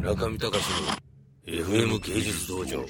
[0.00, 0.64] 中見隆
[1.46, 2.84] の FM 芸術道場。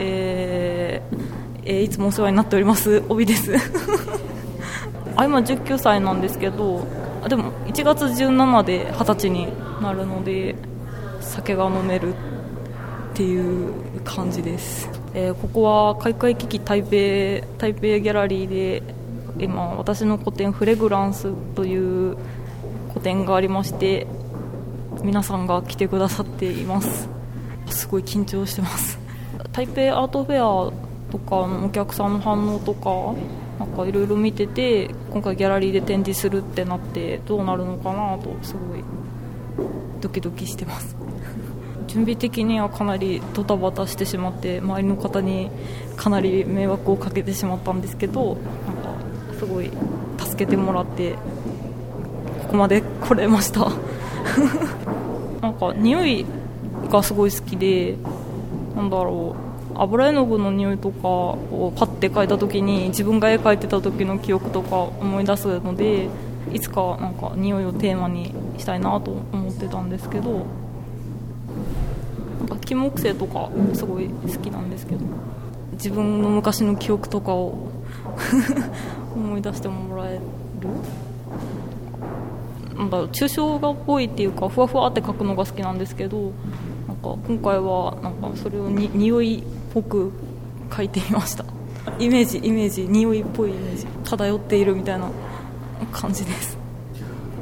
[0.00, 1.18] えー
[1.64, 3.02] えーいつもお世話になっております。
[3.08, 3.54] 帯です。
[5.14, 6.86] あ今19歳なんですけど
[7.28, 9.48] でも1月17で20歳に
[9.82, 10.54] なるので
[11.20, 12.16] 酒が飲めるっ
[13.14, 16.90] ていう感じです、えーここは開会危機台北
[17.58, 18.82] 台北ギャラリーで
[19.38, 22.16] 今私の個展フレグランスという
[22.94, 24.06] 個展がありまして
[25.02, 27.08] 皆さんが来てくださっています。
[27.66, 28.98] すごい緊張してます。
[29.52, 30.72] 台北アートフェア
[31.10, 33.14] とかのお客さんの反応とか
[33.58, 38.84] なんかいろいろ見てて今回ギャラリーで展示するってなってどうなるのかなとすごい
[40.00, 40.96] ドキドキしてます。
[41.86, 45.50] 準備的にはかなりドタバタしてしまって周りの方に
[45.96, 48.36] かなり迷惑をかけてしまったんですけど
[48.66, 48.90] なんか
[49.38, 49.70] すごい
[50.18, 51.12] 助けてもらって
[52.42, 53.72] ここまで来れました。
[55.42, 56.26] なんか匂い
[56.90, 57.96] がすごい好きで
[58.76, 59.34] なんだろ
[59.74, 66.08] う油絵の具の匂いとかをパッて描いた時に自分が絵描いてた時の記憶とか思い出すので
[66.52, 70.30] いつかなんか匂いをテーマにしたいなと思ってたんですけど
[72.40, 75.00] なんか金木犀とかすごい好きなんですけど
[75.72, 77.54] 自分の昔の記憶とかを
[79.14, 80.14] 思い出してもらえ
[80.60, 80.68] る？
[82.78, 86.32] なんだろう抽象画っぽいっていうかふわふわって描くのが好きなんですけど
[86.86, 89.42] なんか今回はなんかそれをに匂いっ
[89.74, 90.12] ぽく
[90.70, 91.44] 描いてみました。
[91.98, 95.10] イメージイメージ匂いっぽいイメージ漂っているみたいな
[95.92, 96.58] 感じです。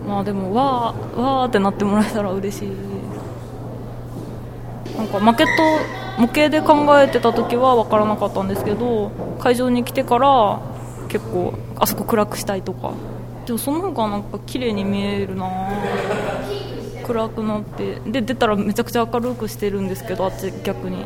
[0.09, 2.79] まあでもわーわーってなってもらえたら嬉しいです。
[4.97, 5.63] なんかマケット
[6.21, 10.61] 模型で考えてた時は分からなかったんですけど会場に来てから
[11.09, 12.95] 結構あそこ暗くしたいとか
[13.47, 15.49] でもその方がなんか綺麗に見えるな。
[17.07, 18.01] 暗くなって。
[18.07, 21.05] で出たらめちゃくちゃ明るくしてるんですけどあっち逆に。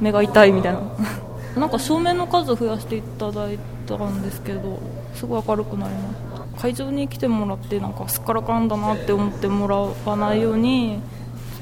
[0.00, 0.80] 目が痛いみたいな。
[1.58, 4.78] なんか照明の数増やしていただいたんですけど
[5.14, 6.14] すごい明るくなりま
[6.56, 6.62] す。
[6.62, 9.76] 会場に来てもらってなんかすっからかんだなって思ってもら
[10.10, 11.00] わないように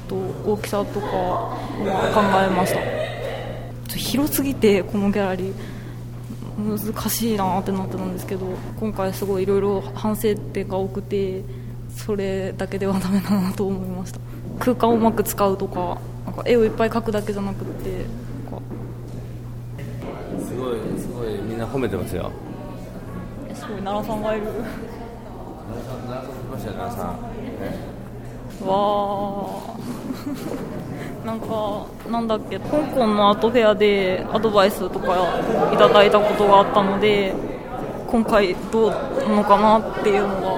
[0.09, 1.57] ちょっと大きさとかは
[2.13, 2.79] 考えました。
[3.97, 5.74] 広すぎてこのギャラリー。
[6.57, 8.45] 難しいなってなってたんですけど
[8.79, 11.43] 今回すごいいろいろ反省点が多くて
[11.95, 14.19] それだけではダメだなと思いました。
[14.59, 18.05] 空間をうまく使うとかなんか絵をいっぱい描くだけじゃなくて
[20.39, 22.31] すごいすごいみんな褒めてますよ。
[23.49, 24.47] えすごい奈良さんがいる。
[24.47, 24.63] 奈
[25.77, 27.13] 良さん奈良さん来ましたよ奈良さん、
[27.59, 28.04] ね
[28.61, 35.15] わー なんかなんだっけ香港のアートフェアでアドバイスとか
[35.73, 37.33] いただいたことがあったので
[38.07, 40.53] 今回どうなのかなっていうのが、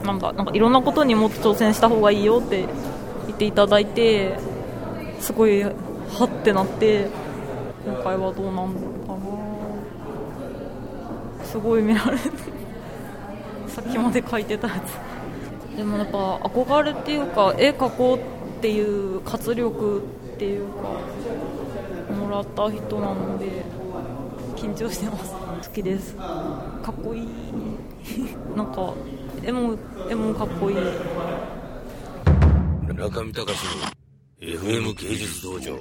[0.00, 2.66] うん、なんかなんかいろんなことにもっと挑戦した方がいいよって
[3.26, 4.36] 言っていただいて
[5.20, 5.70] すごいは
[6.24, 7.06] ってなって
[7.86, 8.64] 今回はどうなんの
[9.06, 9.50] かな。
[11.44, 12.30] すごい見られて
[13.66, 15.10] さっきまで書いてたやつ。
[15.80, 20.02] でもやっぱ憧れっていうか絵描こうっていう活力
[20.34, 20.82] っていうか
[22.14, 23.64] もらった人なので
[24.56, 25.32] 緊張してます。
[25.32, 26.14] 好きです。
[26.16, 27.28] かっこいい。
[28.54, 28.92] なんか
[29.42, 29.78] 絵も
[30.10, 30.76] 絵もかっこいい。
[32.94, 33.86] 中見隆の
[34.38, 35.80] FM 芸術道場。